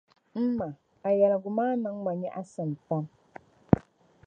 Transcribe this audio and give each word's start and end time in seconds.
M 0.43 0.45
ma, 0.57 0.67
a 1.07 1.09
yɛligu 1.19 1.49
maa 1.57 1.73
niŋ 1.83 1.95
ma 2.03 2.11
nyaɣisim 2.21 2.71
pam. 2.87 3.05